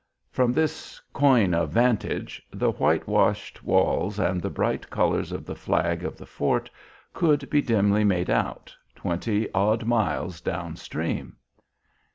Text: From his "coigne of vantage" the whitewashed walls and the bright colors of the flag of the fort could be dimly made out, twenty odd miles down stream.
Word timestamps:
From 0.31 0.55
his 0.55 0.99
"coigne 1.13 1.53
of 1.53 1.69
vantage" 1.69 2.41
the 2.51 2.71
whitewashed 2.71 3.63
walls 3.63 4.17
and 4.17 4.41
the 4.41 4.49
bright 4.49 4.89
colors 4.89 5.31
of 5.31 5.45
the 5.45 5.53
flag 5.53 6.03
of 6.03 6.17
the 6.17 6.25
fort 6.25 6.71
could 7.13 7.47
be 7.51 7.61
dimly 7.61 8.03
made 8.03 8.31
out, 8.31 8.75
twenty 8.95 9.47
odd 9.53 9.85
miles 9.85 10.41
down 10.41 10.75
stream. 10.75 11.37